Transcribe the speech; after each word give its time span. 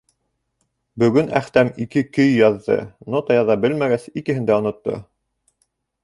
Бөгөн 1.01 1.27
Әхтәм 1.39 1.67
ике 1.83 2.01
көй 2.17 2.31
яҙҙы, 2.37 2.77
нота 3.15 3.37
яҙа 3.37 3.57
белмәгәс, 3.65 4.07
икеһен 4.23 4.47
дә 4.51 4.57
онотто. 4.63 4.97